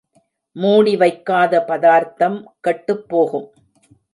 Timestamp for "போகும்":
3.09-3.47